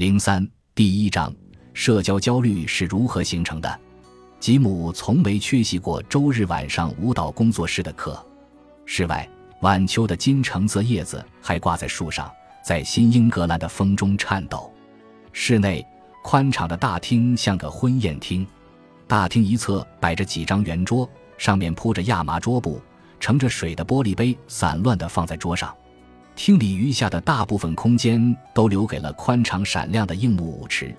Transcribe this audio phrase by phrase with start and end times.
[0.00, 1.30] 零三第一章：
[1.74, 3.80] 社交焦虑是如何形成的？
[4.40, 8.18] 吉姆从没缺席过周日晚上舞蹈工作室的课。
[8.86, 9.28] 室外，
[9.60, 12.32] 晚秋的金橙色叶子还挂在树上，
[12.64, 14.72] 在新英格兰的风中颤抖。
[15.34, 15.86] 室内，
[16.24, 18.46] 宽敞的大厅像个婚宴厅。
[19.06, 21.06] 大厅一侧摆着几张圆桌，
[21.36, 22.80] 上面铺着亚麻桌布，
[23.18, 25.76] 盛着水的玻璃杯散乱地放在桌上。
[26.42, 30.96] 厅里余下的大部分空间都留给了宽敞闪亮的硬木舞池，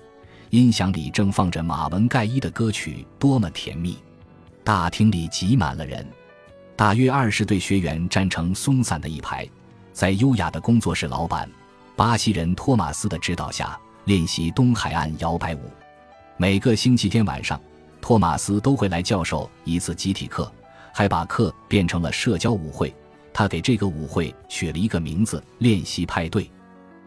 [0.50, 3.98] 音响里正放着马文盖伊的歌曲，多么甜蜜！
[4.62, 6.06] 大厅里挤满了人，
[6.76, 9.44] 大约二十对学员站成松散的一排，
[9.92, 11.50] 在优雅的工作室老板
[11.96, 15.60] 巴西人托马斯的指导下练习东海岸摇摆舞。
[16.36, 17.60] 每个星期天晚上，
[18.00, 20.50] 托马斯都会来教授一次集体课，
[20.94, 22.94] 还把课变成了社交舞会。
[23.34, 26.50] 他给这个舞会取了一个名字——练习派对。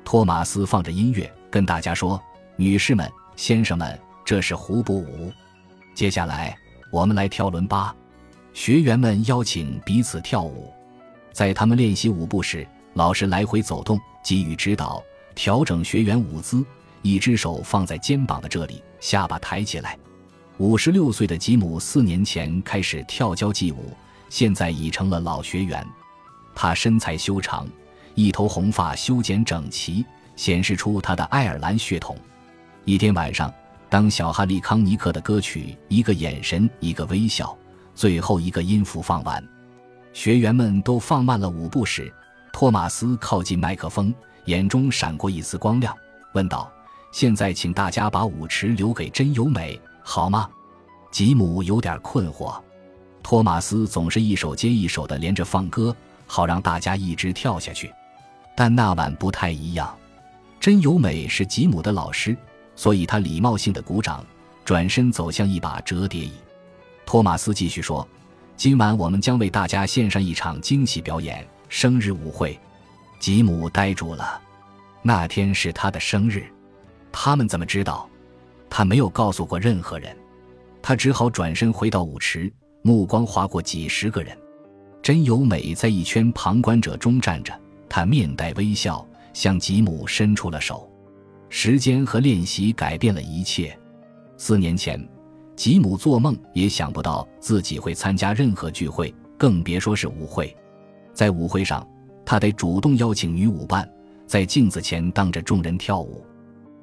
[0.04, 2.22] 托马斯放着音乐，跟大家说
[2.58, 5.32] ：“女士们、先生们，这是胡步舞。
[5.94, 6.56] 接下来，
[6.92, 7.96] 我们来跳伦巴。”
[8.54, 10.72] 学员们邀请彼此跳舞。
[11.34, 15.04] 在他们练习舞步时，老师来回走动，给予指导，
[15.36, 16.66] 调整学员舞姿。
[17.02, 19.96] 一只手放在肩膀的这里，下巴抬起来。
[20.58, 23.92] 五十六岁的吉姆四年前开始跳交际舞，
[24.30, 25.86] 现在已成了老学员。
[26.56, 27.68] 他身材修长，
[28.14, 30.04] 一头红发修剪整齐，
[30.38, 32.18] 显示出他的爱尔兰血统。
[32.86, 33.54] 一天晚上，
[33.90, 37.46] 当小哈利·康尼克的歌曲《一个眼神，一个微笑》
[37.94, 39.46] 最后一个音符放完，
[40.14, 42.12] 学员们都放慢了舞步时，
[42.54, 44.14] 托马斯靠近麦克风，
[44.46, 45.96] 眼中闪过一丝光亮，
[46.34, 46.72] 问道
[47.12, 50.50] ：“现在，请大家把舞池留给真由美，好吗？”
[51.12, 52.62] 吉姆有点困惑。
[53.24, 55.96] 托马斯总是一首接一首的连着放歌。
[56.26, 57.92] 好让大家一直跳下去，
[58.56, 59.96] 但那晚不太一样。
[60.60, 62.36] 真由美是吉姆的老师，
[62.76, 64.26] 所以他礼貌性的鼓掌，
[64.64, 66.34] 转身走向一把折叠椅。
[67.06, 68.08] 托马斯继续说
[68.58, 72.60] ：“今晚我们将为大家献上一场惊喜表演——生日舞会。”
[73.20, 74.42] 吉姆呆住了。
[75.02, 76.44] 那天是他的生日，
[77.12, 78.10] 他们怎么知道？
[78.70, 80.18] 他没有告诉过任何人。
[80.82, 82.52] 他只好转身回到舞池，
[82.82, 84.36] 目光划过几十个人。
[85.06, 87.54] 真由美在一圈旁观者中站着，
[87.88, 90.90] 她面带微笑，向吉姆伸出了手。
[91.48, 93.78] 时间和练习改变了一切。
[94.36, 95.00] 四年前，
[95.56, 100.58] 吉姆做梦也想不到自己会参加任何聚会，更别说是舞会。
[101.14, 101.88] 在舞会上，
[102.26, 103.88] 他得主动邀请女舞伴，
[104.26, 106.26] 在镜子前当着众人跳舞。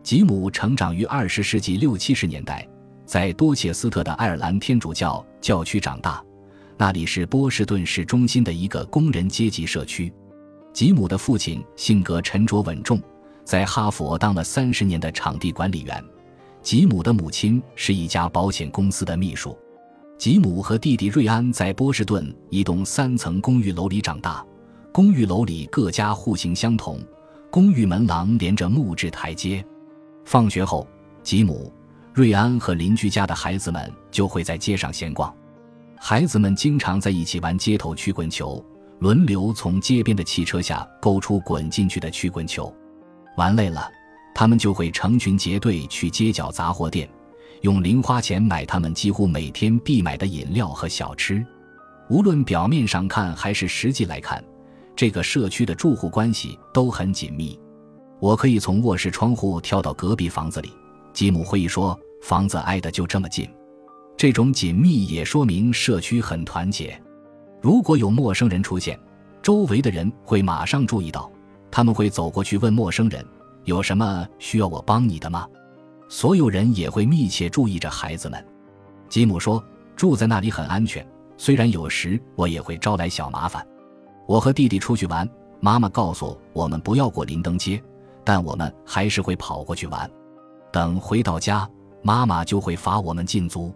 [0.04, 2.64] 吉姆成长于二十世纪六七十年代，
[3.04, 6.22] 在多切斯特的爱尔兰天主教教区长大。
[6.82, 10.12] 那里是波士顿市中心的一个工人阶级社区。
[10.72, 13.00] 吉姆的父亲性格沉着稳重，
[13.44, 16.04] 在哈佛当了三十年的场地管理员。
[16.60, 19.56] 吉姆的母亲是一家保险公司的秘书。
[20.18, 24.44] 吉姆和弟弟瑞安在波士顿一栋三层公寓楼里长大。
[24.90, 27.00] 公寓楼里各家户型相同，
[27.48, 29.64] 公寓门廊连着木质台阶。
[30.24, 30.84] 放学后，
[31.22, 31.72] 吉姆、
[32.12, 35.32] 瑞安和邻居家的孩子们就会在街上闲逛。
[36.04, 38.62] 孩子们经常在一起玩街头曲棍球，
[38.98, 42.74] 轮流从街边的汽车下勾出滚进去的曲棍球。
[43.36, 43.88] 玩累了，
[44.34, 47.08] 他们就会成群结队去街角杂货店，
[47.60, 51.46] 用零花钱买他们几乎每天必买的饮料和小吃。
[52.10, 54.42] 无论表面上看还是实际来看，
[54.96, 57.56] 这个社区的住户关系都很紧密。
[58.18, 60.72] 我可以从卧室窗户跳到隔壁房子里，
[61.12, 63.48] 吉姆会议说，房子挨得就这么近。
[64.22, 66.96] 这种紧密也说明社区很团结。
[67.60, 68.96] 如果有陌生人出现，
[69.42, 71.28] 周围的人会马上注意到，
[71.72, 73.26] 他们会走过去问陌生人
[73.66, 75.44] ：“有什么需要我帮你的吗？”
[76.08, 78.46] 所有人也会密切注意着孩子们。
[79.08, 79.60] 吉姆说
[79.96, 81.04] ：“住在那里很安全，
[81.36, 83.66] 虽然有时我也会招来小麻烦。
[84.28, 85.28] 我和弟弟出去玩，
[85.58, 87.82] 妈妈告诉我们不要过林登街，
[88.22, 90.08] 但我们还是会跑过去玩。
[90.70, 91.68] 等回到家，
[92.02, 93.74] 妈妈就会罚我们禁足。”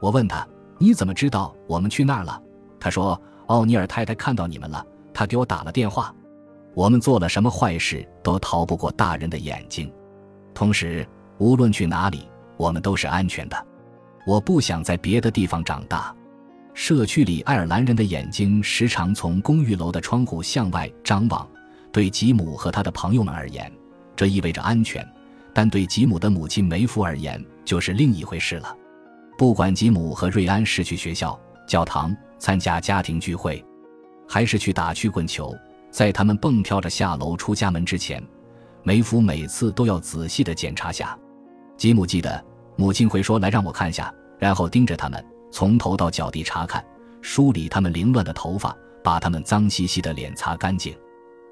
[0.00, 0.46] 我问他
[0.78, 2.40] ：“你怎么知道我们去那儿了？”
[2.78, 6.14] 他说：“奥尼尔太太看到你们了，她给我打了电话。
[6.74, 9.92] 我们做了什么坏事都逃不过大人的眼睛。
[10.54, 11.06] 同时，
[11.38, 13.66] 无论去哪里，我们都是安全的。
[14.26, 16.14] 我不想在别的地方长大。
[16.74, 21.48] 社区里爱尔兰人的眼睛时常从公寓楼的窗户向外张望。
[21.90, 23.72] 对吉姆和他的朋友们而言，
[24.14, 25.02] 这意味着安全；
[25.52, 28.76] 但对吉姆的母亲梅芙而言，就是另一回事了。”
[29.38, 33.64] 不管吉姆和瑞安是去学校、教堂参加家庭聚会，
[34.26, 35.56] 还是去打曲棍球，
[35.92, 38.20] 在他们蹦跳着下楼出家门之前，
[38.82, 41.16] 梅芙每次都要仔细的检查下。
[41.76, 42.44] 吉姆记得，
[42.74, 46.84] 母亲会说：“来，让我看下。”然后盯着他们从头到脚地查看，
[47.22, 50.92] 梳理他们凌乱的头发，把他们脏兮兮的脸擦干净。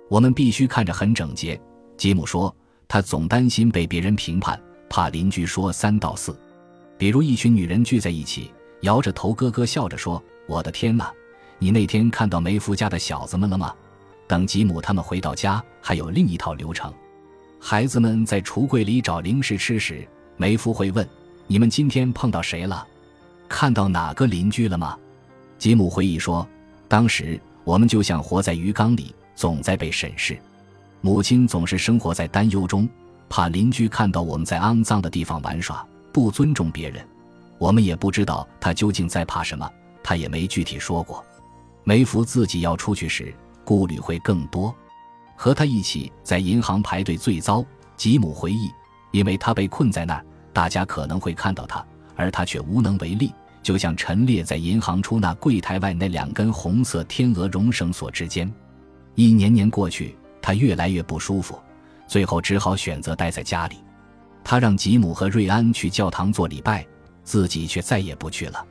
[0.08, 1.60] 我们必须看着很整洁。
[1.96, 2.52] 吉姆说，
[2.88, 4.60] 他总担心被别人评判，
[4.90, 6.36] 怕邻居说三道四。
[6.98, 11.12] 比如一群女人聚在一起，摇着头咯咯笑着说：“我的天哪，
[11.58, 13.74] 你那天看到梅夫家的小子们了吗？”
[14.28, 16.92] 等吉姆他们回到家，还有另一套流程。
[17.60, 20.06] 孩子们在橱柜里找零食吃时，
[20.36, 21.08] 梅夫会问
[21.46, 22.86] ：“你们今天碰到谁了？
[23.48, 24.98] 看到哪个邻居了吗？”
[25.58, 26.46] 吉姆回忆说
[26.88, 30.36] ：“当时我们就像活在鱼缸里，总在被审视。
[31.00, 32.88] 母亲总是生活在担忧中，
[33.28, 37.06] 怕邻居看到我们在肮脏的地方玩耍，不尊重别人。
[37.58, 39.70] 我们也不知道他究竟在怕什么，
[40.02, 41.22] 他也没具体说过。
[41.84, 43.34] 梅夫自己要出去时。”
[43.66, 44.72] 顾虑会更多，
[45.34, 47.62] 和他一起在银行排队最糟。
[47.96, 48.70] 吉姆回忆，
[49.10, 51.84] 因为他被困在那儿，大家可能会看到他，
[52.14, 53.34] 而他却无能为力，
[53.64, 58.48] 就像陈列在银行出纳柜台外那两根红色天鹅绒绳索之间。
[59.16, 61.58] 一年年过去，他越来越不舒服，
[62.06, 63.76] 最后只好选择待在家里。
[64.48, 66.86] 他让吉姆和瑞安去教堂做礼拜，
[67.24, 68.64] 自己却再也不去了。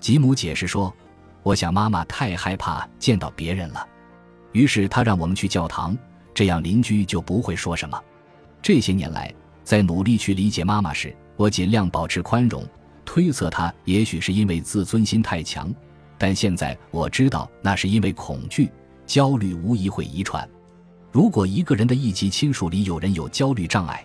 [0.00, 0.90] 吉姆解释说
[1.44, 3.86] ：“我想妈妈太害怕见到别人了。”
[4.52, 5.94] 于是他让我们去教堂，
[6.32, 8.02] 这样邻居就不会说什么。
[8.62, 9.30] 这些年来，
[9.62, 12.66] 在努力去理解妈妈时，我尽量保持宽容，
[13.04, 15.70] 推测她也许是因为自尊心太强，
[16.16, 18.72] 但现在我知道那是因为恐惧、
[19.04, 20.48] 焦虑无疑会遗传。
[21.12, 24.02] 如果一个人的一级亲属里有人有焦虑障碍，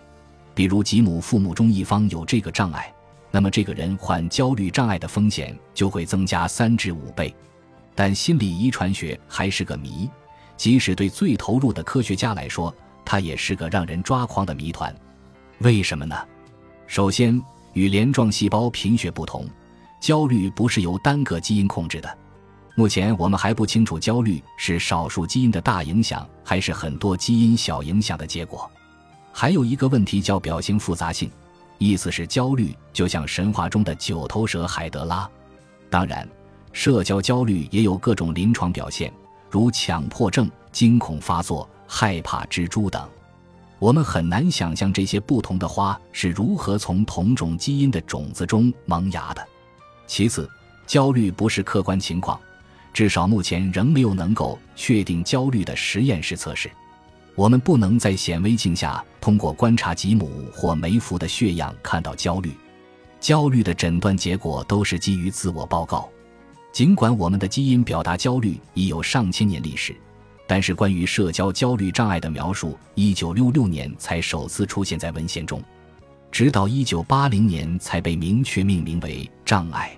[0.56, 2.90] 比如吉姆父母中一方有这个障碍，
[3.30, 7.32] 那么这个人患焦虑障碍的风险就会增加三至五倍。
[7.94, 10.08] 但心理遗传学还是个谜。
[10.56, 12.74] 即使对最投入的科学家来说，
[13.04, 14.94] 它也是个让人抓狂的谜团。
[15.58, 16.16] 为什么呢？
[16.86, 17.38] 首先，
[17.74, 19.46] 与镰状细胞贫血不同，
[20.00, 22.18] 焦虑不是由单个基因控制的。
[22.74, 28.70] 目前我们还不清楚焦虑是少数基因的大影响，还是很多基因小影响的结果。
[29.38, 31.30] 还有一个问题叫表型复杂性，
[31.76, 35.28] 意思是焦虑就像神话中的九头蛇海德拉。
[35.90, 36.26] 当然，
[36.72, 39.12] 社交焦虑也有各种临床表现。
[39.50, 43.06] 如强迫症、惊恐发作、害怕蜘蛛等，
[43.78, 49.46] 我们很难想象这些不同的花是如何从同种基因的种子中萌芽的。
[50.06, 50.48] 其次，
[50.86, 52.40] 焦虑不是客观情况，
[52.90, 56.70] 至少目前仍没有能够确定焦虑的实验室测试。
[57.36, 62.50] 我们不能在显微镜下通过观察吉姆或梅芙的血样看到焦虑。
[63.20, 66.08] 焦虑的诊断结果都是基于自我报告。
[66.72, 69.94] 尽管我们的基因表达焦虑已有上千年历史，
[70.46, 75.62] 但是关于社交焦虑障碍的描述，一九六六年才首次出现在文献中，
[76.30, 79.94] 直到一九八零年才被明确命名为障碍。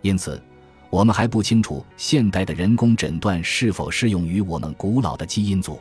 [0.00, 0.42] 因此，
[0.88, 5.78] 我们还不清楚现代的人工诊断是否适用于我们古老的基因组。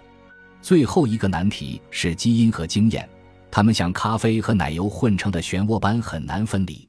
[0.61, 3.07] 最后一个难题是基因和经验，
[3.50, 6.88] 它们像咖啡和奶油混成的漩涡般很难分离。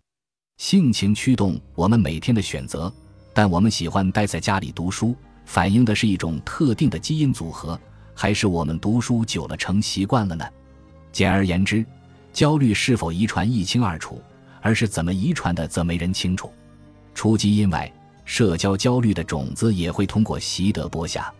[0.58, 2.92] 性情驱动我们每天的选择。
[3.32, 5.14] 但我们喜欢待在家里读书，
[5.46, 7.80] 反映的是一种特定的基因组合，
[8.12, 10.44] 还是我们读书久了成习惯了呢？
[11.12, 11.86] 简而言之，
[12.32, 14.20] 焦虑是否遗传一清二楚，
[14.60, 16.52] 而是怎么遗传的则没人清楚。
[17.14, 17.90] 除基因外，
[18.24, 21.32] 社交焦虑的种子也会通过习得播下。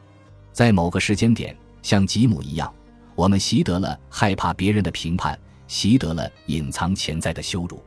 [0.53, 2.73] 在某个时间点，像吉姆一样，
[3.15, 7.83] 我们习得了害怕别人的评判，习得了隐藏潜在的羞辱。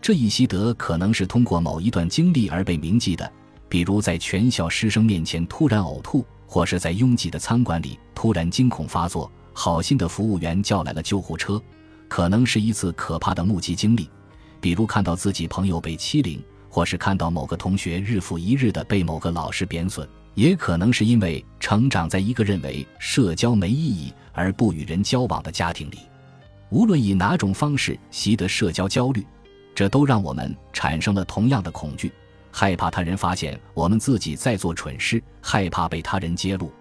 [0.00, 3.30] 这一习得可能是通过某一段经历而被铭记的，
[3.68, 11.58] 比如在全校师生面前突然呕吐，或是在拥挤的餐馆里突然惊恐发作，好心的服务员叫来了救护车；
[12.06, 14.08] 可能是一次可怕的目击经历，
[14.60, 25.98] 比如看到自己朋友被欺凌，或是看到某个同学日复一日的被某个老师贬损；也可能是因为成长在一个认为社交没意义而不与人交往的家庭里。
[26.70, 29.26] 无论以哪种方式习得社交焦虑。
[29.74, 32.10] 这都让我们产生了同样的恐惧，
[32.50, 36.72] 害怕他人发现我们自己在做蠢事，害怕被他人揭露。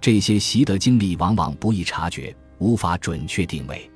[0.00, 3.88] 这些习得经历往往不易察觉，无法准确定位。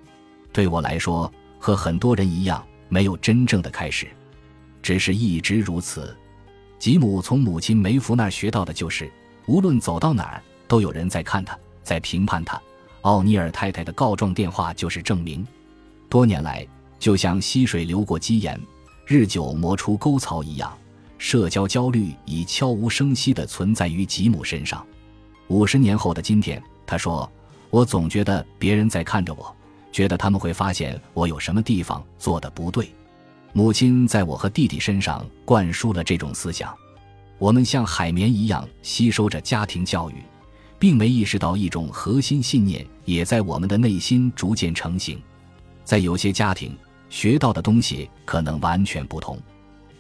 [0.53, 4.07] 对我来说，和很多人一样，没有真正的开始，
[4.81, 6.17] 只是一直如此。
[6.79, 9.11] 吉姆从母亲梅芙那儿学到的就是，
[9.47, 12.61] 无论走到哪儿，都有人在看他，在评判他。
[13.03, 15.47] 奥尼尔太太的告状电话就是证明。
[16.09, 16.67] 多年来。
[16.99, 18.59] 就像溪水流过基岩，
[19.07, 20.77] 日久磨出沟槽一样，
[21.19, 24.85] 社交焦虑已悄无声息地存在于吉姆身上。
[25.49, 27.31] 五十年后的今天，他说
[27.69, 29.55] ：“我总觉得别人在看着我，
[29.93, 32.91] 觉得他们会发现我有什么地方做的不对。
[33.57, 36.77] 母亲在我和弟弟身上灌输了这种思想。
[37.39, 40.17] 我们像海绵一样吸收着家庭教育，
[40.79, 45.19] 并没意识到一种核心信念也在我们的内心逐渐成型。
[45.85, 46.77] 在有些家庭，
[47.09, 49.41] 学到的东西可能完全不同。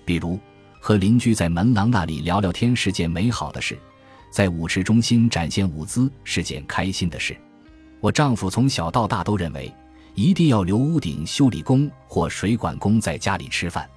[0.04, 0.38] 比如，
[0.78, 3.78] 和邻居在门廊那里聊聊天是件美好的事，
[4.30, 7.34] 在舞池中心展现舞姿是件开心的事。
[8.00, 9.72] 我丈夫从小到大都认为，
[10.16, 13.88] 一定要留屋顶修理工或水管工在家里吃饭。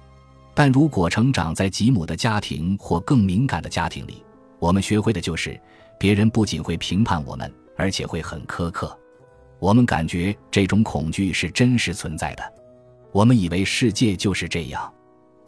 [0.52, 4.22] 但如果成长在吉姆的家庭或更敏感的家庭里，
[4.58, 5.58] 我们学会的就是，
[5.98, 8.96] 别人不仅会评判我们，而且会很苛刻。
[9.58, 12.52] 我们感觉这种恐惧是真实存在的。
[13.12, 14.92] 我们以为世界就是这样，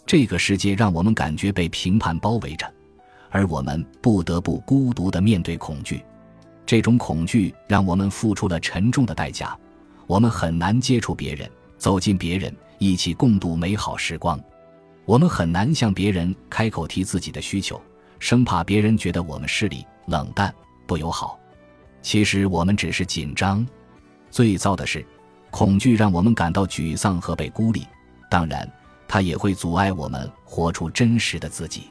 [0.06, 2.66] 这个世界让我们感觉被评判包围着，
[3.28, 6.02] 而我们不得不孤独地面对恐惧。
[6.64, 9.54] 这种恐惧让我们付出了沉重的代价。
[10.12, 14.38] 我们很难接触别人，走进别人，一起共度美好时光。
[15.06, 17.80] 我们很难向别人开口提自己的需求，
[18.18, 20.54] 生怕别人觉得我们势利、冷淡、
[20.86, 21.40] 不友好。
[22.02, 23.66] 其实我们只是紧张。
[24.30, 25.02] 最糟的是，
[25.50, 27.86] 恐惧让我们感到沮丧和被孤立。
[28.28, 28.70] 当然，
[29.08, 31.84] 它也会阻碍我们活出真实的自己。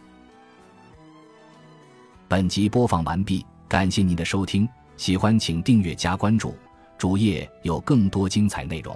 [2.27, 4.69] 本集播放完毕，感谢您的收听。
[4.95, 6.55] 喜欢请订阅加关注，
[7.01, 8.95] 主页有更多精彩内容。